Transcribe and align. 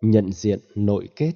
Nhận 0.00 0.32
diện 0.32 0.58
nội 0.74 1.08
kết 1.16 1.32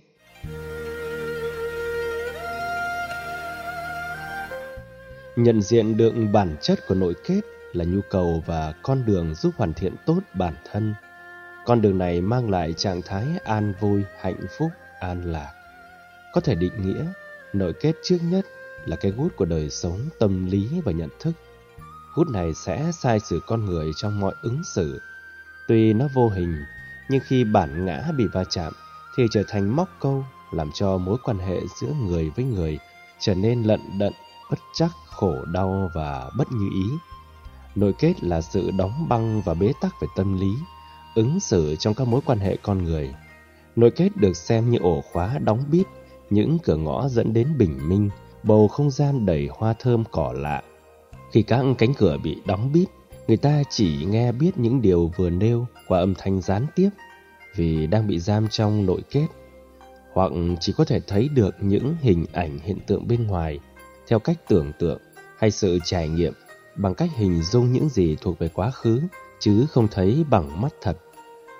Nhận 5.36 5.62
diện 5.62 5.96
được 5.96 6.12
bản 6.32 6.56
chất 6.60 6.78
của 6.88 6.94
nội 6.94 7.14
kết 7.26 7.40
là 7.72 7.84
nhu 7.84 8.00
cầu 8.10 8.42
và 8.46 8.74
con 8.82 9.02
đường 9.06 9.34
giúp 9.34 9.54
hoàn 9.56 9.74
thiện 9.74 9.94
tốt 10.06 10.18
bản 10.34 10.54
thân. 10.70 10.94
Con 11.66 11.82
đường 11.82 11.98
này 11.98 12.20
mang 12.20 12.50
lại 12.50 12.72
trạng 12.72 13.02
thái 13.02 13.26
an 13.44 13.72
vui, 13.80 14.02
hạnh 14.20 14.40
phúc, 14.58 14.70
an 15.00 15.32
lạc. 15.32 15.52
Có 16.32 16.40
thể 16.40 16.54
định 16.54 16.82
nghĩa, 16.82 17.04
nội 17.52 17.72
kết 17.80 17.92
trước 18.02 18.18
nhất 18.22 18.46
là 18.86 18.96
cái 18.96 19.12
gút 19.12 19.36
của 19.36 19.44
đời 19.44 19.70
sống 19.70 20.00
tâm 20.18 20.46
lý 20.46 20.68
và 20.84 20.92
nhận 20.92 21.10
thức. 21.20 21.32
Gút 22.14 22.28
này 22.28 22.52
sẽ 22.66 22.90
sai 23.02 23.20
sử 23.20 23.40
con 23.46 23.66
người 23.66 23.90
trong 23.96 24.20
mọi 24.20 24.34
ứng 24.42 24.62
xử. 24.74 25.00
Tuy 25.68 25.92
nó 25.92 26.08
vô 26.14 26.28
hình, 26.28 26.56
nhưng 27.10 27.20
khi 27.20 27.44
bản 27.44 27.84
ngã 27.84 28.02
bị 28.16 28.26
va 28.32 28.44
chạm 28.44 28.72
thì 29.16 29.26
trở 29.32 29.42
thành 29.48 29.76
móc 29.76 29.88
câu 30.00 30.24
làm 30.50 30.70
cho 30.74 30.98
mối 30.98 31.18
quan 31.24 31.38
hệ 31.38 31.60
giữa 31.80 31.92
người 32.06 32.30
với 32.30 32.44
người 32.44 32.78
trở 33.18 33.34
nên 33.34 33.62
lận 33.62 33.80
đận, 33.98 34.12
bất 34.50 34.58
chắc, 34.74 34.90
khổ 35.06 35.44
đau 35.44 35.90
và 35.94 36.30
bất 36.38 36.52
như 36.52 36.68
ý. 36.74 36.90
Nội 37.74 37.94
kết 37.98 38.24
là 38.24 38.40
sự 38.40 38.70
đóng 38.70 39.06
băng 39.08 39.42
và 39.42 39.54
bế 39.54 39.72
tắc 39.80 40.00
về 40.00 40.08
tâm 40.16 40.40
lý, 40.40 40.50
ứng 41.14 41.40
xử 41.40 41.76
trong 41.76 41.94
các 41.94 42.08
mối 42.08 42.20
quan 42.26 42.38
hệ 42.38 42.56
con 42.62 42.84
người. 42.84 43.14
Nội 43.76 43.90
kết 43.90 44.16
được 44.16 44.36
xem 44.36 44.70
như 44.70 44.78
ổ 44.78 45.00
khóa 45.12 45.38
đóng 45.38 45.64
bít, 45.70 45.86
những 46.30 46.58
cửa 46.64 46.76
ngõ 46.76 47.08
dẫn 47.08 47.32
đến 47.32 47.58
bình 47.58 47.88
minh, 47.88 48.10
bầu 48.42 48.68
không 48.68 48.90
gian 48.90 49.26
đầy 49.26 49.48
hoa 49.52 49.74
thơm 49.78 50.04
cỏ 50.10 50.32
lạ. 50.36 50.62
Khi 51.32 51.42
các 51.42 51.64
cánh 51.78 51.94
cửa 51.94 52.18
bị 52.22 52.42
đóng 52.46 52.72
bít, 52.72 52.88
người 53.30 53.36
ta 53.36 53.62
chỉ 53.70 54.04
nghe 54.04 54.32
biết 54.32 54.58
những 54.58 54.82
điều 54.82 55.10
vừa 55.16 55.30
nêu 55.30 55.66
qua 55.88 55.98
âm 55.98 56.14
thanh 56.14 56.40
gián 56.40 56.66
tiếp 56.74 56.88
vì 57.54 57.86
đang 57.86 58.06
bị 58.06 58.18
giam 58.18 58.48
trong 58.48 58.86
nội 58.86 59.02
kết, 59.10 59.26
hoặc 60.12 60.32
chỉ 60.60 60.72
có 60.72 60.84
thể 60.84 61.00
thấy 61.00 61.28
được 61.28 61.54
những 61.60 61.94
hình 62.00 62.26
ảnh 62.32 62.58
hiện 62.58 62.78
tượng 62.86 63.08
bên 63.08 63.26
ngoài 63.26 63.58
theo 64.08 64.18
cách 64.18 64.36
tưởng 64.48 64.72
tượng 64.78 64.98
hay 65.38 65.50
sự 65.50 65.78
trải 65.84 66.08
nghiệm 66.08 66.32
bằng 66.76 66.94
cách 66.94 67.10
hình 67.16 67.42
dung 67.42 67.72
những 67.72 67.88
gì 67.88 68.16
thuộc 68.20 68.38
về 68.38 68.48
quá 68.48 68.70
khứ 68.70 69.00
chứ 69.38 69.66
không 69.70 69.88
thấy 69.88 70.24
bằng 70.30 70.60
mắt 70.60 70.74
thật. 70.82 70.96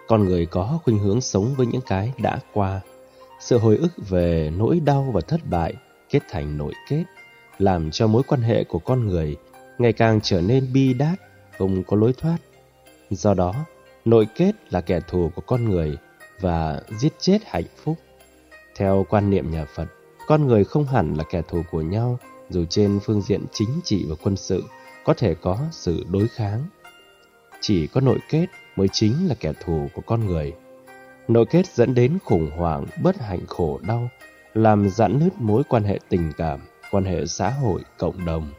Con 0.08 0.24
người 0.24 0.46
có 0.46 0.78
khuynh 0.84 0.98
hướng 0.98 1.20
sống 1.20 1.54
với 1.56 1.66
những 1.66 1.82
cái 1.86 2.12
đã 2.18 2.38
qua. 2.52 2.80
Sự 3.40 3.58
hồi 3.58 3.76
ức 3.76 4.08
về 4.08 4.52
nỗi 4.58 4.80
đau 4.80 5.10
và 5.14 5.20
thất 5.20 5.40
bại 5.50 5.74
kết 6.10 6.22
thành 6.30 6.58
nội 6.58 6.72
kết, 6.88 7.04
làm 7.58 7.90
cho 7.90 8.06
mối 8.06 8.22
quan 8.26 8.40
hệ 8.40 8.64
của 8.64 8.78
con 8.78 9.06
người 9.06 9.36
ngày 9.78 9.92
càng 9.92 10.20
trở 10.22 10.40
nên 10.40 10.72
bi 10.72 10.94
đát, 10.94 11.20
không 11.60 11.82
có 11.82 11.96
lối 11.96 12.12
thoát. 12.12 12.38
Do 13.10 13.34
đó, 13.34 13.54
nội 14.04 14.26
kết 14.34 14.52
là 14.70 14.80
kẻ 14.80 15.00
thù 15.08 15.30
của 15.34 15.42
con 15.46 15.64
người 15.64 15.98
và 16.40 16.82
giết 16.98 17.12
chết 17.18 17.38
hạnh 17.46 17.64
phúc. 17.84 17.98
Theo 18.76 19.06
quan 19.08 19.30
niệm 19.30 19.50
nhà 19.50 19.64
Phật, 19.74 19.86
con 20.26 20.46
người 20.46 20.64
không 20.64 20.84
hẳn 20.84 21.14
là 21.14 21.24
kẻ 21.24 21.42
thù 21.48 21.62
của 21.70 21.82
nhau, 21.82 22.18
dù 22.50 22.64
trên 22.64 23.00
phương 23.04 23.22
diện 23.22 23.44
chính 23.52 23.80
trị 23.84 24.06
và 24.08 24.16
quân 24.22 24.36
sự 24.36 24.62
có 25.04 25.14
thể 25.14 25.34
có 25.34 25.58
sự 25.72 26.04
đối 26.12 26.28
kháng. 26.28 26.64
Chỉ 27.60 27.86
có 27.86 28.00
nội 28.00 28.18
kết 28.28 28.46
mới 28.76 28.88
chính 28.88 29.28
là 29.28 29.34
kẻ 29.40 29.52
thù 29.64 29.88
của 29.94 30.02
con 30.06 30.26
người. 30.26 30.52
Nội 31.28 31.46
kết 31.50 31.66
dẫn 31.66 31.94
đến 31.94 32.18
khủng 32.24 32.50
hoảng, 32.56 32.86
bất 33.02 33.20
hạnh 33.20 33.46
khổ 33.46 33.80
đau, 33.86 34.08
làm 34.54 34.90
giãn 34.90 35.18
nứt 35.18 35.32
mối 35.38 35.62
quan 35.68 35.84
hệ 35.84 35.98
tình 36.08 36.32
cảm, 36.36 36.60
quan 36.90 37.04
hệ 37.04 37.26
xã 37.26 37.50
hội, 37.50 37.80
cộng 37.98 38.24
đồng. 38.24 38.50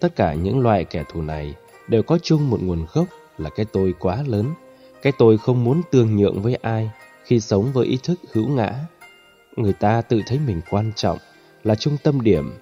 Tất 0.00 0.16
cả 0.16 0.34
những 0.34 0.60
loại 0.60 0.84
kẻ 0.84 1.04
thù 1.12 1.22
này 1.22 1.54
đều 1.90 2.02
có 2.02 2.18
chung 2.18 2.50
một 2.50 2.62
nguồn 2.62 2.86
gốc 2.92 3.06
là 3.38 3.50
cái 3.50 3.66
tôi 3.72 3.94
quá 3.98 4.22
lớn, 4.26 4.54
cái 5.02 5.12
tôi 5.18 5.38
không 5.38 5.64
muốn 5.64 5.82
tương 5.90 6.16
nhượng 6.16 6.42
với 6.42 6.54
ai 6.54 6.90
khi 7.24 7.40
sống 7.40 7.72
với 7.72 7.86
ý 7.86 7.98
thức 8.02 8.20
hữu 8.32 8.48
ngã. 8.48 8.74
Người 9.56 9.72
ta 9.72 10.02
tự 10.02 10.20
thấy 10.26 10.38
mình 10.46 10.60
quan 10.70 10.92
trọng, 10.96 11.18
là 11.64 11.74
trung 11.74 11.96
tâm 12.02 12.20
điểm, 12.20 12.52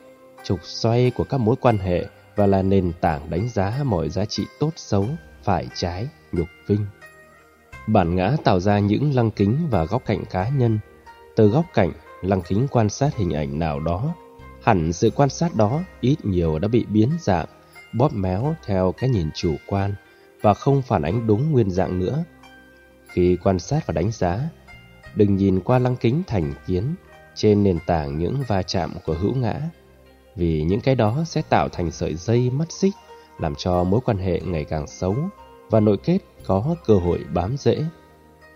trục 0.44 0.64
xoay 0.64 1.10
của 1.10 1.24
các 1.24 1.38
mối 1.38 1.56
quan 1.60 1.78
hệ 1.78 2.06
và 2.36 2.46
là 2.46 2.62
nền 2.62 2.92
tảng 3.00 3.30
đánh 3.30 3.48
giá 3.48 3.80
mọi 3.84 4.08
giá 4.08 4.24
trị 4.24 4.46
tốt 4.60 4.70
xấu, 4.76 5.06
phải 5.42 5.68
trái, 5.74 6.08
nhục 6.32 6.48
vinh. 6.66 6.86
Bản 7.86 8.16
ngã 8.16 8.36
tạo 8.44 8.60
ra 8.60 8.78
những 8.78 9.14
lăng 9.14 9.30
kính 9.30 9.68
và 9.70 9.84
góc 9.84 10.02
cạnh 10.06 10.24
cá 10.24 10.48
nhân. 10.48 10.78
Từ 11.36 11.48
góc 11.48 11.64
cạnh, 11.74 11.92
lăng 12.22 12.42
kính 12.42 12.66
quan 12.70 12.88
sát 12.88 13.16
hình 13.16 13.30
ảnh 13.34 13.58
nào 13.58 13.80
đó, 13.80 14.14
hẳn 14.62 14.92
sự 14.92 15.10
quan 15.10 15.28
sát 15.28 15.54
đó 15.54 15.80
ít 16.00 16.16
nhiều 16.24 16.58
đã 16.58 16.68
bị 16.68 16.84
biến 16.84 17.10
dạng, 17.20 17.46
bóp 17.92 18.12
méo 18.12 18.54
theo 18.66 18.92
cái 18.92 19.10
nhìn 19.10 19.30
chủ 19.34 19.56
quan 19.66 19.94
và 20.40 20.54
không 20.54 20.82
phản 20.82 21.02
ánh 21.02 21.26
đúng 21.26 21.52
nguyên 21.52 21.70
dạng 21.70 21.98
nữa. 21.98 22.24
Khi 23.08 23.36
quan 23.44 23.58
sát 23.58 23.86
và 23.86 23.92
đánh 23.92 24.10
giá, 24.10 24.40
đừng 25.14 25.36
nhìn 25.36 25.60
qua 25.60 25.78
lăng 25.78 25.96
kính 25.96 26.22
thành 26.26 26.52
kiến 26.66 26.94
trên 27.34 27.64
nền 27.64 27.78
tảng 27.86 28.18
những 28.18 28.42
va 28.48 28.62
chạm 28.62 28.90
của 29.04 29.14
hữu 29.14 29.34
ngã 29.34 29.60
vì 30.36 30.62
những 30.62 30.80
cái 30.80 30.94
đó 30.94 31.24
sẽ 31.26 31.42
tạo 31.48 31.68
thành 31.68 31.90
sợi 31.90 32.14
dây 32.14 32.50
mắt 32.50 32.72
xích 32.72 32.94
làm 33.38 33.54
cho 33.54 33.84
mối 33.84 34.00
quan 34.04 34.18
hệ 34.18 34.40
ngày 34.40 34.64
càng 34.64 34.86
xấu 34.86 35.16
và 35.70 35.80
nội 35.80 35.96
kết 36.04 36.18
có 36.46 36.76
cơ 36.86 36.94
hội 36.94 37.24
bám 37.34 37.56
rễ. 37.56 37.84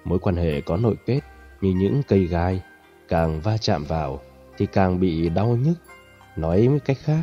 Mối 0.04 0.18
quan 0.18 0.36
hệ 0.36 0.60
có 0.60 0.76
nội 0.76 0.96
kết 1.06 1.20
như 1.60 1.70
những 1.70 2.02
cây 2.08 2.26
gai, 2.26 2.62
càng 3.08 3.40
va 3.40 3.58
chạm 3.58 3.84
vào 3.84 4.20
thì 4.58 4.66
càng 4.66 5.00
bị 5.00 5.28
đau 5.28 5.46
nhức. 5.46 5.78
Nói 6.36 6.68
một 6.68 6.78
cách 6.84 6.98
khác, 7.00 7.22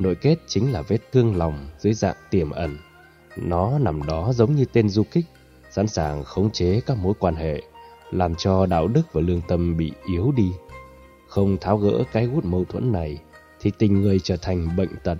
nội 0.00 0.14
kết 0.14 0.36
chính 0.46 0.72
là 0.72 0.82
vết 0.82 0.98
thương 1.12 1.36
lòng 1.36 1.68
dưới 1.78 1.94
dạng 1.94 2.16
tiềm 2.30 2.50
ẩn. 2.50 2.78
Nó 3.36 3.78
nằm 3.78 4.02
đó 4.02 4.32
giống 4.32 4.54
như 4.54 4.64
tên 4.64 4.88
du 4.88 5.02
kích, 5.02 5.24
sẵn 5.70 5.86
sàng 5.86 6.24
khống 6.24 6.50
chế 6.50 6.80
các 6.86 6.96
mối 6.96 7.14
quan 7.18 7.34
hệ, 7.34 7.62
làm 8.10 8.34
cho 8.34 8.66
đạo 8.66 8.88
đức 8.88 9.02
và 9.12 9.20
lương 9.20 9.40
tâm 9.48 9.76
bị 9.76 9.92
yếu 10.06 10.32
đi. 10.36 10.52
Không 11.28 11.56
tháo 11.60 11.76
gỡ 11.76 12.04
cái 12.12 12.26
gút 12.26 12.44
mâu 12.44 12.64
thuẫn 12.64 12.92
này 12.92 13.18
thì 13.60 13.72
tình 13.78 14.00
người 14.00 14.20
trở 14.20 14.36
thành 14.36 14.76
bệnh 14.76 14.96
tật, 15.04 15.18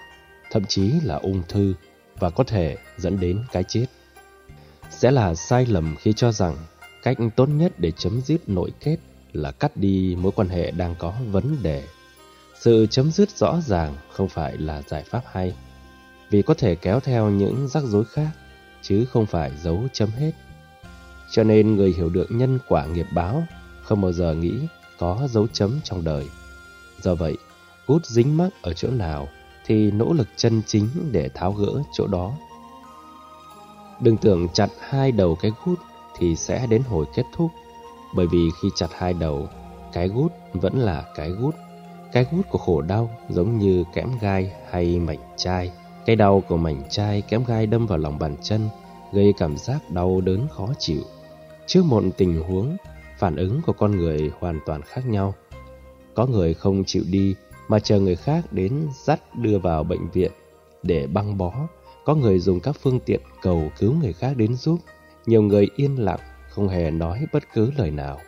thậm 0.50 0.64
chí 0.64 0.92
là 1.04 1.14
ung 1.16 1.42
thư 1.48 1.74
và 2.18 2.30
có 2.30 2.44
thể 2.44 2.76
dẫn 2.96 3.20
đến 3.20 3.38
cái 3.52 3.64
chết. 3.68 3.86
Sẽ 4.90 5.10
là 5.10 5.34
sai 5.34 5.66
lầm 5.66 5.96
khi 5.98 6.12
cho 6.12 6.32
rằng 6.32 6.56
cách 7.02 7.16
tốt 7.36 7.46
nhất 7.46 7.72
để 7.78 7.90
chấm 7.90 8.20
dứt 8.20 8.48
nội 8.48 8.72
kết 8.80 8.96
là 9.32 9.50
cắt 9.50 9.76
đi 9.76 10.16
mối 10.20 10.32
quan 10.32 10.48
hệ 10.48 10.70
đang 10.70 10.94
có 10.98 11.14
vấn 11.30 11.56
đề. 11.62 11.84
Sự 12.60 12.86
chấm 12.90 13.10
dứt 13.10 13.30
rõ 13.30 13.60
ràng 13.66 13.94
không 14.10 14.28
phải 14.28 14.56
là 14.56 14.82
giải 14.82 15.04
pháp 15.04 15.22
hay, 15.32 15.54
vì 16.30 16.42
có 16.42 16.54
thể 16.54 16.74
kéo 16.74 17.00
theo 17.00 17.30
những 17.30 17.68
rắc 17.68 17.84
rối 17.84 18.04
khác, 18.04 18.30
chứ 18.82 19.04
không 19.04 19.26
phải 19.26 19.52
dấu 19.62 19.84
chấm 19.92 20.10
hết. 20.10 20.32
Cho 21.30 21.44
nên 21.44 21.76
người 21.76 21.94
hiểu 21.96 22.08
được 22.08 22.26
nhân 22.30 22.58
quả 22.68 22.86
nghiệp 22.86 23.06
báo 23.14 23.42
không 23.82 24.00
bao 24.00 24.12
giờ 24.12 24.34
nghĩ 24.34 24.52
có 24.98 25.28
dấu 25.30 25.46
chấm 25.52 25.80
trong 25.84 26.04
đời. 26.04 26.28
Do 27.02 27.14
vậy, 27.14 27.36
gút 27.86 28.06
dính 28.06 28.36
mắc 28.36 28.48
ở 28.62 28.72
chỗ 28.72 28.90
nào 28.90 29.28
thì 29.66 29.90
nỗ 29.90 30.12
lực 30.12 30.28
chân 30.36 30.62
chính 30.66 30.88
để 31.12 31.28
tháo 31.34 31.52
gỡ 31.52 31.82
chỗ 31.92 32.06
đó. 32.06 32.32
Đừng 34.00 34.16
tưởng 34.16 34.48
chặt 34.54 34.68
hai 34.80 35.12
đầu 35.12 35.36
cái 35.42 35.50
gút 35.64 35.78
thì 36.18 36.36
sẽ 36.36 36.66
đến 36.66 36.82
hồi 36.82 37.06
kết 37.14 37.24
thúc, 37.36 37.50
bởi 38.14 38.26
vì 38.26 38.48
khi 38.62 38.68
chặt 38.74 38.88
hai 38.92 39.12
đầu, 39.12 39.48
cái 39.92 40.08
gút 40.08 40.32
vẫn 40.52 40.78
là 40.78 41.04
cái 41.14 41.30
gút. 41.30 41.54
Cái 42.12 42.26
gút 42.32 42.48
của 42.48 42.58
khổ 42.58 42.80
đau 42.80 43.10
giống 43.28 43.58
như 43.58 43.84
kẽm 43.94 44.08
gai 44.20 44.52
hay 44.70 44.98
mảnh 44.98 45.18
chai. 45.36 45.72
Cái 46.06 46.16
đau 46.16 46.42
của 46.48 46.56
mảnh 46.56 46.82
chai 46.90 47.22
kẽm 47.22 47.44
gai 47.44 47.66
đâm 47.66 47.86
vào 47.86 47.98
lòng 47.98 48.18
bàn 48.18 48.36
chân, 48.42 48.68
gây 49.12 49.32
cảm 49.38 49.56
giác 49.56 49.90
đau 49.90 50.20
đớn 50.20 50.46
khó 50.50 50.68
chịu. 50.78 51.02
Trước 51.66 51.84
một 51.84 52.04
tình 52.16 52.42
huống, 52.42 52.76
phản 53.18 53.36
ứng 53.36 53.60
của 53.66 53.72
con 53.72 53.96
người 53.96 54.30
hoàn 54.40 54.60
toàn 54.66 54.82
khác 54.82 55.06
nhau. 55.06 55.34
Có 56.14 56.26
người 56.26 56.54
không 56.54 56.84
chịu 56.84 57.02
đi 57.10 57.34
mà 57.68 57.80
chờ 57.80 58.00
người 58.00 58.16
khác 58.16 58.52
đến 58.52 58.88
dắt 59.04 59.20
đưa 59.36 59.58
vào 59.58 59.84
bệnh 59.84 60.10
viện 60.10 60.32
để 60.82 61.06
băng 61.06 61.38
bó. 61.38 61.52
Có 62.04 62.14
người 62.14 62.38
dùng 62.38 62.60
các 62.60 62.76
phương 62.80 63.00
tiện 63.00 63.20
cầu 63.42 63.70
cứu 63.78 63.94
người 64.02 64.12
khác 64.12 64.36
đến 64.36 64.54
giúp. 64.54 64.78
Nhiều 65.26 65.42
người 65.42 65.68
yên 65.76 66.04
lặng, 66.04 66.20
không 66.48 66.68
hề 66.68 66.90
nói 66.90 67.26
bất 67.32 67.42
cứ 67.54 67.72
lời 67.76 67.90
nào. 67.90 68.18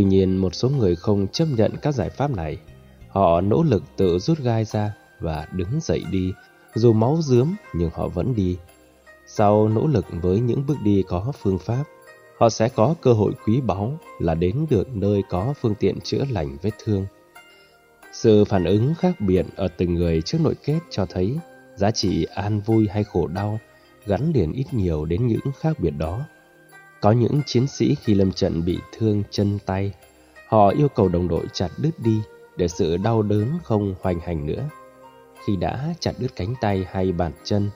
Tuy 0.00 0.04
nhiên, 0.04 0.36
một 0.36 0.54
số 0.54 0.68
người 0.68 0.96
không 0.96 1.28
chấp 1.28 1.44
nhận 1.56 1.72
các 1.82 1.94
giải 1.94 2.10
pháp 2.10 2.30
này. 2.30 2.58
Họ 3.08 3.40
nỗ 3.40 3.62
lực 3.62 3.82
tự 3.96 4.18
rút 4.18 4.38
gai 4.38 4.64
ra 4.64 4.94
và 5.18 5.46
đứng 5.52 5.80
dậy 5.80 6.02
đi. 6.10 6.32
Dù 6.74 6.92
máu 6.92 7.18
dướm 7.22 7.54
nhưng 7.74 7.90
họ 7.94 8.08
vẫn 8.08 8.34
đi. 8.34 8.56
Sau 9.26 9.68
nỗ 9.68 9.86
lực 9.86 10.06
với 10.22 10.40
những 10.40 10.66
bước 10.66 10.76
đi 10.84 11.04
có 11.08 11.32
phương 11.42 11.58
pháp, 11.58 11.84
họ 12.38 12.50
sẽ 12.50 12.68
có 12.68 12.94
cơ 13.00 13.12
hội 13.12 13.32
quý 13.46 13.60
báu 13.60 13.98
là 14.18 14.34
đến 14.34 14.66
được 14.70 14.96
nơi 14.96 15.22
có 15.30 15.54
phương 15.60 15.74
tiện 15.74 16.00
chữa 16.00 16.24
lành 16.30 16.56
vết 16.62 16.72
thương. 16.84 17.06
Sự 18.12 18.44
phản 18.44 18.64
ứng 18.64 18.94
khác 18.98 19.20
biệt 19.20 19.46
ở 19.56 19.68
từng 19.68 19.94
người 19.94 20.22
trước 20.22 20.38
nội 20.40 20.54
kết 20.64 20.78
cho 20.90 21.06
thấy 21.06 21.38
giá 21.76 21.90
trị 21.90 22.24
an 22.24 22.60
vui 22.60 22.88
hay 22.90 23.04
khổ 23.04 23.26
đau 23.26 23.58
gắn 24.06 24.32
liền 24.34 24.52
ít 24.52 24.66
nhiều 24.72 25.04
đến 25.04 25.26
những 25.26 25.52
khác 25.60 25.80
biệt 25.80 25.90
đó. 25.98 26.24
Có 27.00 27.12
những 27.12 27.40
chiến 27.46 27.66
sĩ 27.66 27.94
khi 27.94 28.14
lâm 28.14 28.32
trận 28.32 28.64
bị 28.64 28.78
thương 28.92 29.22
chân 29.30 29.58
tay, 29.66 29.92
họ 30.48 30.68
yêu 30.68 30.88
cầu 30.88 31.08
đồng 31.08 31.28
đội 31.28 31.46
chặt 31.52 31.68
đứt 31.78 31.90
đi 31.98 32.22
để 32.56 32.68
sự 32.68 32.96
đau 32.96 33.22
đớn 33.22 33.58
không 33.64 33.94
hoành 34.00 34.20
hành 34.20 34.46
nữa. 34.46 34.68
Khi 35.46 35.56
đã 35.56 35.94
chặt 36.00 36.12
đứt 36.18 36.28
cánh 36.36 36.54
tay 36.60 36.86
hay 36.90 37.12
bàn 37.12 37.32
chân, 37.44 37.70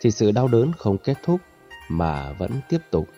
thì 0.00 0.10
sự 0.10 0.30
đau 0.30 0.48
đớn 0.48 0.72
không 0.78 0.98
kết 0.98 1.16
thúc 1.24 1.40
mà 1.88 2.32
vẫn 2.32 2.50
tiếp 2.68 2.78
tục. 2.90 3.08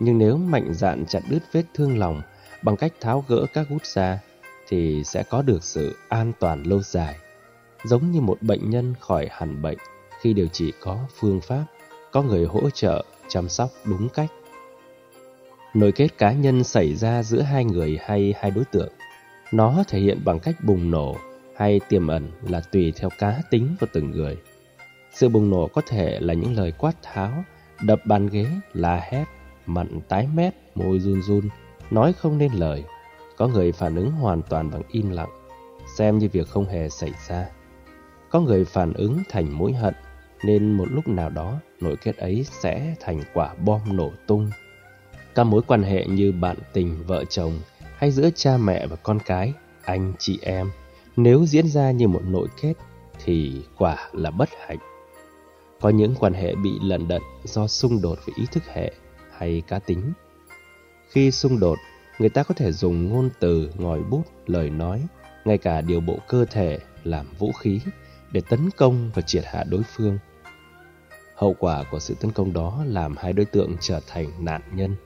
Nhưng 0.00 0.18
nếu 0.18 0.36
mạnh 0.36 0.74
dạn 0.74 1.06
chặt 1.06 1.20
đứt 1.30 1.42
vết 1.52 1.64
thương 1.74 1.98
lòng 1.98 2.22
bằng 2.62 2.76
cách 2.76 2.92
tháo 3.00 3.24
gỡ 3.28 3.46
các 3.54 3.66
gút 3.70 3.84
ra, 3.84 4.20
thì 4.68 5.02
sẽ 5.04 5.22
có 5.22 5.42
được 5.42 5.64
sự 5.64 5.96
an 6.08 6.32
toàn 6.40 6.62
lâu 6.62 6.82
dài. 6.82 7.16
Giống 7.84 8.10
như 8.10 8.20
một 8.20 8.42
bệnh 8.42 8.70
nhân 8.70 8.94
khỏi 9.00 9.28
hẳn 9.30 9.62
bệnh 9.62 9.78
khi 10.20 10.32
điều 10.32 10.46
trị 10.46 10.72
có 10.80 10.98
phương 11.18 11.40
pháp, 11.40 11.64
có 12.12 12.22
người 12.22 12.46
hỗ 12.46 12.70
trợ, 12.70 13.04
chăm 13.28 13.48
sóc 13.48 13.70
đúng 13.84 14.08
cách. 14.08 14.30
Nối 15.76 15.92
kết 15.92 16.08
cá 16.18 16.32
nhân 16.32 16.64
xảy 16.64 16.94
ra 16.94 17.22
giữa 17.22 17.40
hai 17.40 17.64
người 17.64 17.98
hay 18.02 18.34
hai 18.38 18.50
đối 18.50 18.64
tượng. 18.64 18.92
Nó 19.52 19.84
thể 19.88 19.98
hiện 19.98 20.20
bằng 20.24 20.38
cách 20.38 20.56
bùng 20.64 20.90
nổ 20.90 21.16
hay 21.56 21.80
tiềm 21.88 22.06
ẩn 22.06 22.30
là 22.48 22.60
tùy 22.60 22.92
theo 22.96 23.10
cá 23.18 23.40
tính 23.50 23.76
của 23.80 23.86
từng 23.92 24.10
người. 24.10 24.36
Sự 25.12 25.28
bùng 25.28 25.50
nổ 25.50 25.68
có 25.68 25.82
thể 25.86 26.20
là 26.20 26.34
những 26.34 26.56
lời 26.56 26.72
quát 26.78 26.92
tháo, 27.02 27.44
đập 27.82 28.00
bàn 28.06 28.26
ghế, 28.26 28.46
la 28.72 29.00
hét, 29.10 29.24
mặn 29.66 30.00
tái 30.08 30.28
mét, 30.34 30.54
môi 30.74 30.98
run 30.98 31.22
run, 31.22 31.48
nói 31.90 32.12
không 32.12 32.38
nên 32.38 32.52
lời. 32.52 32.84
Có 33.36 33.48
người 33.48 33.72
phản 33.72 33.96
ứng 33.96 34.10
hoàn 34.10 34.42
toàn 34.42 34.70
bằng 34.70 34.82
im 34.90 35.10
lặng, 35.10 35.30
xem 35.98 36.18
như 36.18 36.28
việc 36.32 36.48
không 36.48 36.64
hề 36.64 36.88
xảy 36.88 37.12
ra. 37.28 37.46
Có 38.30 38.40
người 38.40 38.64
phản 38.64 38.92
ứng 38.92 39.22
thành 39.28 39.58
mối 39.58 39.72
hận, 39.72 39.94
nên 40.44 40.72
một 40.72 40.86
lúc 40.90 41.08
nào 41.08 41.30
đó 41.30 41.60
nỗi 41.80 41.96
kết 41.96 42.16
ấy 42.16 42.46
sẽ 42.50 42.94
thành 43.00 43.20
quả 43.34 43.54
bom 43.54 43.80
nổ 43.96 44.10
tung. 44.26 44.50
Các 45.36 45.44
mối 45.44 45.62
quan 45.66 45.82
hệ 45.82 46.06
như 46.06 46.32
bạn 46.32 46.56
tình, 46.72 47.04
vợ 47.06 47.24
chồng 47.24 47.60
hay 47.96 48.10
giữa 48.10 48.30
cha 48.34 48.56
mẹ 48.56 48.86
và 48.86 48.96
con 48.96 49.18
cái, 49.26 49.52
anh 49.84 50.12
chị 50.18 50.38
em, 50.42 50.70
nếu 51.16 51.46
diễn 51.46 51.68
ra 51.68 51.90
như 51.90 52.08
một 52.08 52.22
nội 52.24 52.48
kết 52.62 52.72
thì 53.24 53.62
quả 53.78 54.08
là 54.12 54.30
bất 54.30 54.48
hạnh. 54.66 54.78
Có 55.80 55.88
những 55.88 56.14
quan 56.18 56.32
hệ 56.32 56.54
bị 56.54 56.70
lận 56.82 57.08
đận 57.08 57.22
do 57.44 57.66
xung 57.66 58.02
đột 58.02 58.18
về 58.26 58.34
ý 58.36 58.44
thức 58.52 58.62
hệ 58.74 58.92
hay 59.36 59.62
cá 59.68 59.78
tính. 59.78 60.12
Khi 61.08 61.30
xung 61.30 61.60
đột, 61.60 61.78
người 62.18 62.28
ta 62.28 62.42
có 62.42 62.54
thể 62.54 62.72
dùng 62.72 63.08
ngôn 63.08 63.30
từ, 63.40 63.70
ngòi 63.78 64.02
bút, 64.02 64.22
lời 64.46 64.70
nói, 64.70 65.06
ngay 65.44 65.58
cả 65.58 65.80
điều 65.80 66.00
bộ 66.00 66.18
cơ 66.28 66.44
thể 66.44 66.78
làm 67.04 67.26
vũ 67.38 67.52
khí 67.52 67.80
để 68.32 68.40
tấn 68.48 68.70
công 68.76 69.10
và 69.14 69.22
triệt 69.22 69.44
hạ 69.46 69.64
đối 69.64 69.82
phương. 69.82 70.18
Hậu 71.34 71.56
quả 71.58 71.84
của 71.90 71.98
sự 71.98 72.14
tấn 72.20 72.30
công 72.30 72.52
đó 72.52 72.84
làm 72.86 73.16
hai 73.16 73.32
đối 73.32 73.46
tượng 73.46 73.76
trở 73.80 74.00
thành 74.06 74.44
nạn 74.44 74.62
nhân. 74.74 74.96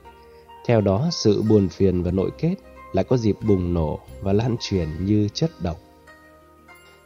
Theo 0.67 0.81
đó, 0.81 1.09
sự 1.13 1.43
buồn 1.43 1.69
phiền 1.69 2.03
và 2.03 2.11
nội 2.11 2.31
kết 2.39 2.55
lại 2.93 3.05
có 3.05 3.17
dịp 3.17 3.37
bùng 3.47 3.75
nổ 3.75 4.01
và 4.21 4.33
lan 4.33 4.57
truyền 4.61 5.05
như 5.05 5.29
chất 5.35 5.51
độc. 5.63 5.77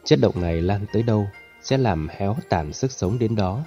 Chất 0.03 0.19
độc 0.21 0.37
này 0.37 0.61
lan 0.61 0.85
tới 0.93 1.03
đâu 1.03 1.27
sẽ 1.63 1.77
làm 1.77 2.07
héo 2.17 2.35
tàn 2.49 2.73
sức 2.73 2.91
sống 2.91 3.19
đến 3.19 3.35
đó. 3.35 3.63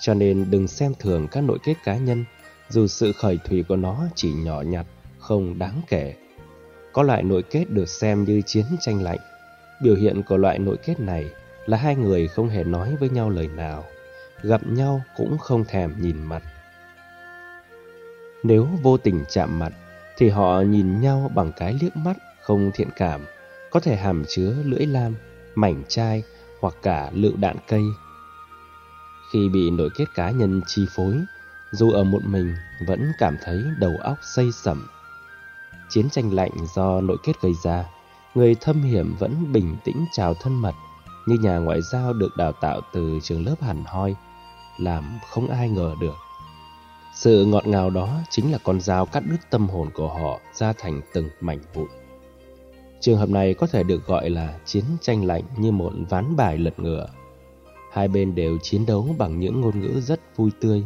Cho 0.00 0.14
nên 0.14 0.50
đừng 0.50 0.68
xem 0.68 0.92
thường 0.98 1.28
các 1.30 1.40
nội 1.40 1.58
kết 1.62 1.74
cá 1.84 1.96
nhân, 1.96 2.24
dù 2.68 2.86
sự 2.86 3.12
khởi 3.12 3.38
thủy 3.44 3.64
của 3.68 3.76
nó 3.76 4.04
chỉ 4.14 4.32
nhỏ 4.32 4.62
nhặt, 4.62 4.86
không 5.18 5.58
đáng 5.58 5.80
kể. 5.88 6.14
Có 6.92 7.02
loại 7.02 7.22
nội 7.22 7.42
kết 7.42 7.64
được 7.70 7.88
xem 7.88 8.24
như 8.24 8.42
chiến 8.46 8.64
tranh 8.80 9.02
lạnh. 9.02 9.18
Biểu 9.82 9.96
hiện 9.96 10.22
của 10.22 10.36
loại 10.36 10.58
nội 10.58 10.76
kết 10.84 11.00
này 11.00 11.30
là 11.66 11.76
hai 11.76 11.96
người 11.96 12.28
không 12.28 12.48
hề 12.48 12.64
nói 12.64 12.96
với 13.00 13.08
nhau 13.08 13.30
lời 13.30 13.48
nào, 13.48 13.84
gặp 14.42 14.60
nhau 14.66 15.02
cũng 15.16 15.38
không 15.38 15.64
thèm 15.64 15.94
nhìn 16.00 16.22
mặt. 16.22 16.42
Nếu 18.42 18.68
vô 18.82 18.96
tình 18.96 19.24
chạm 19.28 19.58
mặt, 19.58 19.72
thì 20.16 20.28
họ 20.28 20.60
nhìn 20.60 21.00
nhau 21.00 21.30
bằng 21.34 21.52
cái 21.56 21.78
liếc 21.80 21.96
mắt 21.96 22.16
không 22.42 22.70
thiện 22.74 22.88
cảm, 22.96 23.20
có 23.70 23.80
thể 23.80 23.96
hàm 23.96 24.24
chứa 24.28 24.54
lưỡi 24.64 24.86
lam, 24.86 25.14
mảnh 25.54 25.82
chai 25.88 26.22
hoặc 26.60 26.74
cả 26.82 27.10
lựu 27.14 27.32
đạn 27.36 27.56
cây. 27.68 27.82
Khi 29.32 29.48
bị 29.48 29.70
nội 29.70 29.90
kết 29.96 30.04
cá 30.14 30.30
nhân 30.30 30.60
chi 30.66 30.86
phối, 30.96 31.14
dù 31.72 31.90
ở 31.90 32.04
một 32.04 32.24
mình 32.24 32.54
vẫn 32.86 33.12
cảm 33.18 33.36
thấy 33.44 33.64
đầu 33.78 33.92
óc 34.02 34.18
xây 34.22 34.50
sẩm. 34.52 34.86
Chiến 35.88 36.10
tranh 36.10 36.32
lạnh 36.32 36.52
do 36.74 37.00
nội 37.00 37.16
kết 37.22 37.32
gây 37.42 37.52
ra, 37.62 37.84
người 38.34 38.54
thâm 38.60 38.82
hiểm 38.82 39.16
vẫn 39.18 39.52
bình 39.52 39.76
tĩnh 39.84 40.06
chào 40.12 40.34
thân 40.34 40.54
mật 40.54 40.74
như 41.26 41.36
nhà 41.38 41.58
ngoại 41.58 41.82
giao 41.82 42.12
được 42.12 42.36
đào 42.36 42.52
tạo 42.52 42.80
từ 42.92 43.18
trường 43.22 43.46
lớp 43.46 43.56
hẳn 43.60 43.84
hoi, 43.86 44.14
làm 44.78 45.18
không 45.30 45.48
ai 45.48 45.68
ngờ 45.68 45.94
được. 46.00 46.14
Sự 47.14 47.44
ngọt 47.44 47.66
ngào 47.66 47.90
đó 47.90 48.20
chính 48.30 48.52
là 48.52 48.58
con 48.64 48.80
dao 48.80 49.06
cắt 49.06 49.22
đứt 49.30 49.36
tâm 49.50 49.68
hồn 49.68 49.88
của 49.94 50.08
họ 50.08 50.40
ra 50.54 50.72
thành 50.78 51.00
từng 51.12 51.28
mảnh 51.40 51.58
vụn. 51.74 51.88
Trường 53.00 53.18
hợp 53.18 53.28
này 53.28 53.54
có 53.54 53.66
thể 53.66 53.82
được 53.82 54.06
gọi 54.06 54.30
là 54.30 54.58
chiến 54.64 54.84
tranh 55.00 55.24
lạnh 55.24 55.42
như 55.56 55.72
một 55.72 55.92
ván 56.08 56.36
bài 56.36 56.58
lật 56.58 56.78
ngựa. 56.78 57.06
Hai 57.92 58.08
bên 58.08 58.34
đều 58.34 58.58
chiến 58.62 58.86
đấu 58.86 59.14
bằng 59.18 59.40
những 59.40 59.60
ngôn 59.60 59.80
ngữ 59.80 60.00
rất 60.00 60.20
vui 60.36 60.50
tươi, 60.60 60.84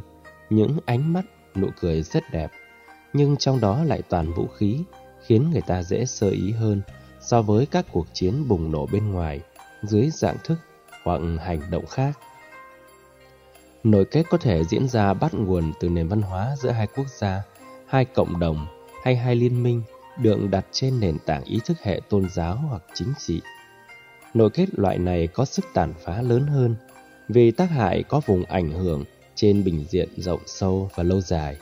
những 0.51 0.79
ánh 0.87 1.13
mắt, 1.13 1.25
nụ 1.55 1.69
cười 1.81 2.03
rất 2.03 2.31
đẹp, 2.31 2.51
nhưng 3.13 3.37
trong 3.37 3.61
đó 3.61 3.85
lại 3.85 4.03
toàn 4.03 4.33
vũ 4.33 4.47
khí, 4.47 4.81
khiến 5.27 5.51
người 5.51 5.63
ta 5.67 5.83
dễ 5.83 6.05
sơ 6.05 6.31
ý 6.31 6.53
hơn 6.53 6.83
so 7.21 7.43
với 7.43 7.67
các 7.67 7.87
cuộc 7.93 8.07
chiến 8.13 8.49
bùng 8.49 8.73
nổ 8.73 8.87
bên 8.87 9.13
ngoài 9.13 9.41
dưới 9.83 10.11
dạng 10.11 10.37
thức 10.45 10.59
hoặc 11.05 11.21
hành 11.41 11.61
động 11.71 11.87
khác. 11.87 12.19
Nội 13.85 14.05
kết 14.05 14.23
có 14.31 14.39
thể 14.39 14.65
diễn 14.65 14.89
ra 14.89 15.15
bắt 15.15 15.35
nguồn 15.35 15.73
từ 15.81 15.89
nền 15.89 16.09
văn 16.09 16.23
hóa 16.23 16.55
giữa 16.59 16.71
hai 16.71 16.87
quốc 16.87 17.07
gia, 17.09 17.43
hai 17.87 18.05
cộng 18.05 18.39
đồng 18.41 18.67
hay 19.03 19.17
hai 19.17 19.37
liên 19.37 19.63
minh 19.63 19.83
được 20.19 20.39
đặt 20.51 20.67
trên 20.73 21.01
nền 21.01 21.19
tảng 21.27 21.45
ý 21.45 21.61
thức 21.65 21.77
hệ 21.83 22.01
tôn 22.09 22.29
giáo 22.31 22.57
hoặc 22.57 22.83
chính 22.95 23.13
trị. 23.19 23.41
Nội 24.35 24.51
kết 24.51 24.79
loại 24.79 24.99
này 24.99 25.27
có 25.27 25.45
sức 25.45 25.65
tàn 25.75 25.95
phá 26.05 26.23
lớn 26.23 26.47
hơn 26.47 26.77
vì 27.29 27.51
tác 27.51 27.71
hại 27.71 28.03
có 28.03 28.21
vùng 28.27 28.45
ảnh 28.45 28.71
hưởng 28.71 29.05
trên 29.35 29.65
bình 29.65 29.85
diện 29.89 30.09
rộng 30.17 30.41
sâu 30.47 30.91
và 30.95 31.03
lâu 31.03 31.21
dài. 31.21 31.57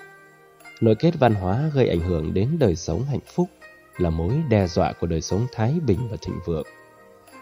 Nội 0.81 0.95
kết 0.95 1.15
văn 1.19 1.35
hóa 1.35 1.71
gây 1.75 1.89
ảnh 1.89 2.01
hưởng 2.01 2.35
đến 2.35 2.57
đời 2.59 2.77
sống 2.77 3.05
hạnh 3.05 3.21
phúc 3.27 3.49
là 3.97 4.11
mối 4.11 4.43
đe 4.49 4.67
dọa 4.67 4.93
của 4.93 5.07
đời 5.07 5.21
sống 5.21 5.47
thái 5.53 5.75
bình 5.87 6.09
và 6.11 6.17
thịnh 6.23 6.39
vượng. 6.47 6.67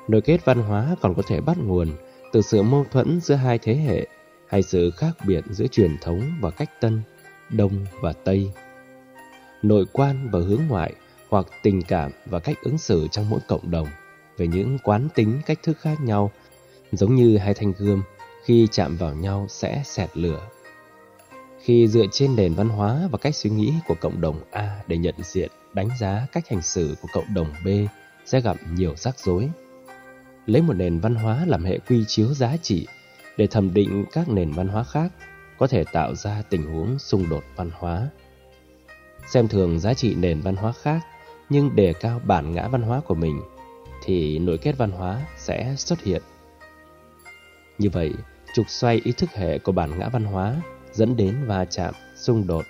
Nội 0.08 0.20
kết 0.20 0.44
văn 0.44 0.62
hóa 0.62 0.96
còn 1.00 1.14
có 1.14 1.22
thể 1.26 1.40
bắt 1.40 1.58
nguồn 1.58 1.88
từ 2.32 2.42
sự 2.42 2.62
mâu 2.62 2.84
thuẫn 2.90 3.20
giữa 3.20 3.34
hai 3.34 3.58
thế 3.58 3.74
hệ 3.74 4.06
hay 4.50 4.62
sự 4.62 4.90
khác 4.90 5.16
biệt 5.26 5.44
giữa 5.50 5.66
truyền 5.66 5.96
thống 6.00 6.22
và 6.40 6.50
cách 6.50 6.80
tân, 6.80 7.02
đông 7.50 7.86
và 8.00 8.12
tây. 8.12 8.50
Nội 9.62 9.84
quan 9.92 10.28
và 10.30 10.38
hướng 10.38 10.62
ngoại 10.68 10.92
hoặc 11.28 11.46
tình 11.62 11.82
cảm 11.82 12.10
và 12.26 12.40
cách 12.40 12.56
ứng 12.62 12.78
xử 12.78 13.08
trong 13.10 13.30
mỗi 13.30 13.40
cộng 13.48 13.70
đồng 13.70 13.88
về 14.36 14.46
những 14.46 14.78
quán 14.78 15.08
tính 15.14 15.40
cách 15.46 15.58
thức 15.62 15.78
khác 15.80 16.00
nhau, 16.00 16.30
giống 16.92 17.14
như 17.14 17.38
hai 17.38 17.54
thanh 17.54 17.72
gươm 17.78 18.02
khi 18.44 18.68
chạm 18.70 18.96
vào 18.96 19.14
nhau 19.14 19.46
sẽ 19.48 19.82
xẹt 19.84 20.10
lửa. 20.14 20.48
Khi 21.62 21.88
dựa 21.88 22.06
trên 22.12 22.36
nền 22.36 22.54
văn 22.54 22.68
hóa 22.68 23.08
và 23.12 23.18
cách 23.18 23.34
suy 23.34 23.50
nghĩ 23.50 23.72
của 23.86 23.94
cộng 24.00 24.20
đồng 24.20 24.40
A 24.50 24.80
để 24.86 24.96
nhận 24.96 25.14
diện, 25.22 25.50
đánh 25.72 25.88
giá 26.00 26.26
cách 26.32 26.48
hành 26.48 26.62
xử 26.62 26.94
của 27.02 27.08
cộng 27.12 27.34
đồng 27.34 27.52
B 27.64 27.68
sẽ 28.24 28.40
gặp 28.40 28.56
nhiều 28.72 28.94
rắc 28.96 29.18
rối. 29.18 29.50
Lấy 30.46 30.62
một 30.62 30.74
nền 30.74 31.00
văn 31.00 31.14
hóa 31.14 31.44
làm 31.46 31.64
hệ 31.64 31.78
quy 31.78 32.04
chiếu 32.08 32.34
giá 32.34 32.56
trị 32.62 32.86
để 33.40 33.46
thẩm 33.46 33.74
định 33.74 34.04
các 34.12 34.28
nền 34.28 34.52
văn 34.52 34.68
hóa 34.68 34.84
khác 34.84 35.12
có 35.58 35.66
thể 35.66 35.84
tạo 35.92 36.14
ra 36.14 36.42
tình 36.50 36.62
huống 36.62 36.98
xung 36.98 37.28
đột 37.30 37.44
văn 37.56 37.70
hóa. 37.78 38.08
Xem 39.26 39.48
thường 39.48 39.80
giá 39.80 39.94
trị 39.94 40.14
nền 40.14 40.40
văn 40.40 40.56
hóa 40.56 40.72
khác 40.72 41.00
nhưng 41.48 41.76
đề 41.76 41.92
cao 41.92 42.20
bản 42.24 42.54
ngã 42.54 42.68
văn 42.68 42.82
hóa 42.82 43.00
của 43.00 43.14
mình 43.14 43.40
thì 44.04 44.38
nội 44.38 44.58
kết 44.58 44.78
văn 44.78 44.90
hóa 44.90 45.26
sẽ 45.36 45.74
xuất 45.76 46.02
hiện. 46.02 46.22
Như 47.78 47.90
vậy, 47.90 48.12
trục 48.54 48.68
xoay 48.68 49.00
ý 49.04 49.12
thức 49.12 49.30
hệ 49.30 49.58
của 49.58 49.72
bản 49.72 49.98
ngã 49.98 50.08
văn 50.08 50.24
hóa 50.24 50.56
dẫn 50.92 51.16
đến 51.16 51.36
va 51.46 51.64
chạm, 51.64 51.94
xung 52.16 52.46
đột, 52.46 52.64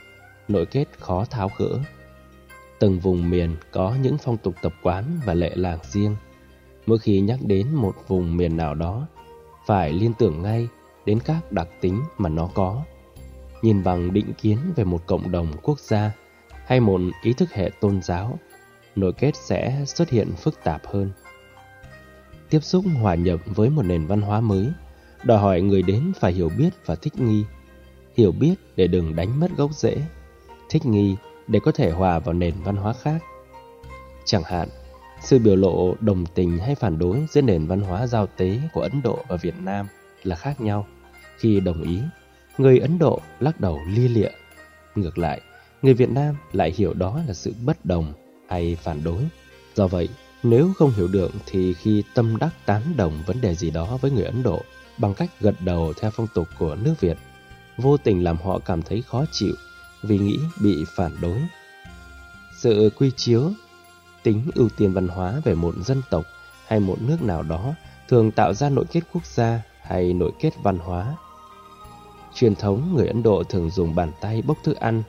nội 0.49 0.67
kết 0.67 0.85
khó 0.99 1.25
tháo 1.25 1.51
gỡ. 1.59 1.79
Từng 2.79 2.99
vùng 2.99 3.31
miền 3.31 3.57
có 3.71 3.97
những 4.03 4.19
phong 4.19 4.37
tục 4.37 4.55
tập 4.63 4.73
quán 4.83 5.05
và 5.25 5.35
lệ 5.35 5.51
làng 5.55 5.79
riêng. 5.83 6.17
Mỗi 6.87 6.99
khi 6.99 7.21
nhắc 7.21 7.39
đến 7.43 7.75
một 7.75 7.95
vùng 8.09 8.37
miền 8.37 8.57
nào 8.57 8.75
đó, 8.75 9.07
phải 9.71 9.93
liên 9.93 10.13
tưởng 10.15 10.43
ngay 10.43 10.69
đến 11.07 11.19
các 11.25 11.53
đặc 11.53 11.69
tính 11.81 12.03
mà 12.19 12.29
nó 12.29 12.49
có. 12.55 12.83
Nhìn 13.63 13.85
bằng 13.85 14.13
định 14.13 14.33
kiến 14.43 14.59
về 14.77 14.85
một 14.85 15.07
cộng 15.07 15.31
đồng 15.31 15.47
quốc 15.63 15.81
gia 15.81 16.13
hay 16.67 16.81
một 16.81 17.01
ý 17.23 17.33
thức 17.33 17.53
hệ 17.53 17.71
tôn 17.81 18.03
giáo 18.03 18.39
nội 18.97 19.13
kết 19.13 19.37
sẽ 19.37 19.85
xuất 19.87 20.11
hiện 20.11 20.33
phức 20.37 20.65
tạp 20.65 20.87
hơn. 20.87 21.11
Tiếp 22.51 22.61
xúc 22.61 22.85
hòa 23.01 23.15
nhập 23.15 23.41
với 23.47 23.71
một 23.71 23.83
nền 23.83 24.07
văn 24.07 24.21
hóa 24.21 24.41
mới, 24.41 24.69
đòi 25.25 25.39
hỏi 25.39 25.61
người 25.61 25.83
đến 25.83 26.13
phải 26.21 26.33
hiểu 26.33 26.51
biết 26.59 26.71
và 26.87 26.95
thích 26.95 27.21
nghi. 27.21 27.45
Hiểu 28.17 28.33
biết 28.33 28.55
để 28.77 28.87
đừng 28.87 29.17
đánh 29.17 29.41
mất 29.41 29.51
gốc 29.57 29.75
rễ, 29.75 29.97
thích 30.69 30.87
nghi 30.87 31.17
để 31.47 31.61
có 31.65 31.73
thể 31.73 31.91
hòa 31.91 32.19
vào 32.19 32.35
nền 32.35 32.55
văn 32.65 32.77
hóa 32.77 32.93
khác. 32.93 33.25
Chẳng 34.25 34.43
hạn, 34.43 34.69
sự 35.23 35.39
biểu 35.39 35.57
lộ 35.57 35.95
đồng 36.01 36.27
tình 36.35 36.59
hay 36.59 36.75
phản 36.75 36.99
đối 36.99 37.27
giữa 37.31 37.41
nền 37.41 37.67
văn 37.67 37.81
hóa 37.81 38.07
giao 38.07 38.27
tế 38.27 38.61
của 38.73 38.81
Ấn 38.81 39.03
Độ 39.03 39.19
và 39.29 39.37
Việt 39.37 39.55
Nam 39.61 39.87
là 40.23 40.37
khác 40.37 40.61
nhau. 40.61 40.87
Khi 41.39 41.61
đồng 41.61 41.83
ý, 41.83 42.01
người 42.59 42.79
Ấn 42.79 42.99
Độ 42.99 43.21
lắc 43.41 43.61
đầu 43.61 43.81
lia 43.89 44.09
lịa. 44.09 44.31
Ngược 44.95 45.19
lại, 45.19 45.41
người 45.83 45.95
Việt 45.95 46.11
Nam 46.11 46.37
lại 46.53 46.73
hiểu 46.77 46.95
đó 46.95 47.21
là 47.27 47.35
sự 47.35 47.55
bất 47.65 47.85
đồng 47.85 48.13
hay 48.49 48.77
phản 48.83 49.05
đối. 49.05 49.23
Do 49.75 49.87
vậy, 49.87 50.09
nếu 50.43 50.73
không 50.77 50.91
hiểu 50.91 51.09
được 51.09 51.31
thì 51.47 51.75
khi 51.75 52.03
tâm 52.15 52.37
đắc 52.37 52.51
tán 52.67 52.83
đồng 52.97 53.23
vấn 53.27 53.41
đề 53.41 53.55
gì 53.55 53.71
đó 53.71 53.99
với 54.01 54.11
người 54.11 54.25
Ấn 54.25 54.43
Độ 54.43 54.61
bằng 54.99 55.15
cách 55.15 55.31
gật 55.41 55.55
đầu 55.65 55.93
theo 56.01 56.11
phong 56.11 56.27
tục 56.35 56.47
của 56.59 56.75
nước 56.75 56.95
Việt, 57.01 57.17
vô 57.77 57.97
tình 57.97 58.25
làm 58.25 58.37
họ 58.37 58.59
cảm 58.59 58.83
thấy 58.83 59.03
khó 59.03 59.25
chịu 59.33 59.55
vì 60.03 60.19
nghĩ 60.19 60.39
bị 60.63 60.85
phản 60.97 61.13
đối. 61.21 61.41
Sự 62.57 62.91
quy 62.99 63.11
chiếu, 63.17 63.53
tính 64.23 64.51
ưu 64.55 64.69
tiên 64.77 64.93
văn 64.93 65.09
hóa 65.09 65.41
về 65.45 65.55
một 65.55 65.75
dân 65.85 66.03
tộc 66.11 66.25
hay 66.67 66.81
một 66.81 66.97
nước 67.01 67.23
nào 67.23 67.43
đó 67.43 67.75
thường 68.09 68.31
tạo 68.31 68.55
ra 68.55 68.69
nội 68.69 68.85
kết 68.93 69.01
quốc 69.13 69.27
gia 69.27 69.63
hay 69.83 70.13
nội 70.13 70.33
kết 70.41 70.51
văn 70.63 70.79
hóa. 70.79 71.17
Truyền 72.35 72.55
thống 72.55 72.95
người 72.95 73.07
Ấn 73.07 73.23
Độ 73.23 73.43
thường 73.45 73.71
dùng 73.71 73.95
bàn 73.95 74.13
tay 74.21 74.43
bốc 74.43 74.57
thức 74.65 74.77
ăn. 74.81 75.03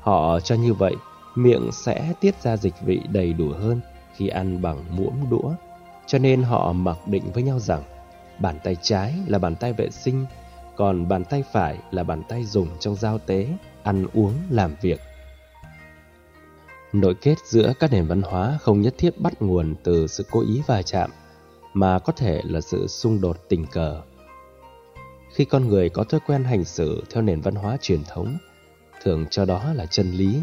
Họ 0.00 0.40
cho 0.40 0.54
như 0.54 0.74
vậy, 0.74 0.94
miệng 1.34 1.70
sẽ 1.72 2.12
tiết 2.20 2.42
ra 2.42 2.56
dịch 2.56 2.74
vị 2.84 3.00
đầy 3.08 3.32
đủ 3.32 3.48
hơn 3.48 3.80
khi 4.16 4.28
ăn 4.28 4.62
bằng 4.62 4.84
muỗng 4.90 5.30
đũa. 5.30 5.52
Cho 6.06 6.18
nên 6.18 6.42
họ 6.42 6.72
mặc 6.72 6.98
định 7.06 7.32
với 7.32 7.42
nhau 7.42 7.58
rằng 7.58 7.82
bàn 8.38 8.58
tay 8.64 8.76
trái 8.82 9.14
là 9.26 9.38
bàn 9.38 9.56
tay 9.56 9.72
vệ 9.72 9.90
sinh, 9.90 10.26
còn 10.76 11.08
bàn 11.08 11.24
tay 11.24 11.44
phải 11.52 11.78
là 11.90 12.04
bàn 12.04 12.22
tay 12.28 12.44
dùng 12.44 12.68
trong 12.80 12.94
giao 12.94 13.18
tế, 13.18 13.48
ăn 13.82 14.06
uống, 14.14 14.32
làm 14.50 14.74
việc. 14.80 15.00
Nội 16.94 17.14
kết 17.14 17.34
giữa 17.44 17.72
các 17.80 17.92
nền 17.92 18.06
văn 18.06 18.22
hóa 18.22 18.58
không 18.62 18.80
nhất 18.80 18.94
thiết 18.98 19.20
bắt 19.20 19.42
nguồn 19.42 19.74
từ 19.82 20.06
sự 20.06 20.24
cố 20.30 20.40
ý 20.40 20.62
va 20.66 20.82
chạm, 20.82 21.10
mà 21.72 21.98
có 21.98 22.12
thể 22.12 22.42
là 22.44 22.60
sự 22.60 22.86
xung 22.86 23.20
đột 23.20 23.36
tình 23.48 23.66
cờ. 23.66 24.02
Khi 25.32 25.44
con 25.44 25.68
người 25.68 25.88
có 25.88 26.04
thói 26.04 26.20
quen 26.26 26.44
hành 26.44 26.64
xử 26.64 27.02
theo 27.10 27.22
nền 27.22 27.40
văn 27.40 27.54
hóa 27.54 27.76
truyền 27.80 28.04
thống, 28.04 28.38
thường 29.02 29.26
cho 29.30 29.44
đó 29.44 29.72
là 29.74 29.86
chân 29.86 30.10
lý. 30.10 30.42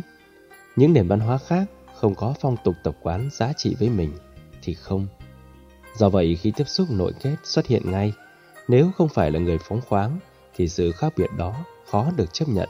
Những 0.76 0.94
nền 0.94 1.08
văn 1.08 1.20
hóa 1.20 1.38
khác 1.38 1.66
không 1.96 2.16
có 2.16 2.34
phong 2.42 2.56
tục 2.64 2.76
tập 2.84 2.96
quán 3.02 3.30
giá 3.32 3.54
trị 3.54 3.76
với 3.80 3.90
mình 3.90 4.14
thì 4.62 4.74
không. 4.74 5.08
Do 5.96 6.10
vậy 6.10 6.38
khi 6.42 6.52
tiếp 6.56 6.68
xúc 6.68 6.88
nội 6.92 7.14
kết 7.22 7.36
xuất 7.44 7.68
hiện 7.68 7.92
ngay, 7.92 8.14
nếu 8.68 8.92
không 8.98 9.10
phải 9.10 9.32
là 9.32 9.40
người 9.40 9.58
phóng 9.58 9.82
khoáng 9.82 10.20
thì 10.56 10.68
sự 10.68 10.92
khác 10.92 11.14
biệt 11.18 11.30
đó 11.38 11.66
khó 11.92 12.12
được 12.16 12.34
chấp 12.34 12.50
nhận. 12.50 12.70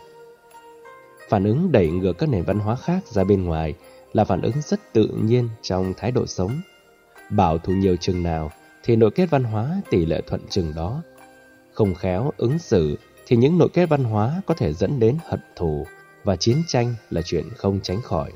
Phản 1.32 1.44
ứng 1.44 1.72
đẩy 1.72 1.90
ngược 1.90 2.18
các 2.18 2.30
nền 2.30 2.44
văn 2.44 2.60
hóa 2.60 2.76
khác 2.76 3.08
ra 3.08 3.24
bên 3.24 3.44
ngoài 3.44 3.74
là 4.14 4.24
phản 4.24 4.42
ứng 4.42 4.62
rất 4.62 4.94
tự 4.94 5.08
nhiên 5.08 5.50
trong 5.62 5.94
thái 5.98 6.12
độ 6.12 6.26
sống. 6.26 6.62
Bảo 7.30 7.58
thủ 7.58 7.74
nhiều 7.74 7.96
chừng 7.96 8.24
nào 8.24 8.52
thì 8.84 8.96
nội 8.96 9.12
kết 9.12 9.30
văn 9.30 9.44
hóa 9.44 9.82
tỷ 9.90 10.06
lệ 10.06 10.22
thuận 10.28 10.42
chừng 10.50 10.74
đó. 10.76 11.04
Không 11.74 11.96
khéo 11.96 12.32
ứng 12.38 12.60
xử 12.60 12.98
thì 13.28 13.38
những 13.38 13.58
nội 13.58 13.70
kết 13.74 13.86
văn 13.86 14.04
hóa 14.04 14.42
có 14.46 14.54
thể 14.54 14.74
dẫn 14.74 15.00
đến 15.00 15.18
hận 15.26 15.40
thù 15.56 15.86
và 16.24 16.36
chiến 16.36 16.58
tranh 16.68 16.96
là 17.10 17.22
chuyện 17.22 17.50
không 17.58 17.80
tránh 17.84 18.02
khỏi. 18.02 18.32